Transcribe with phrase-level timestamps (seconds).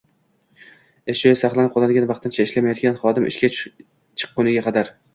[1.13, 4.97] ish joyi saqlanib qolinadigan vaqtincha ishlamayotgan xodim ishga chiqqunga qadar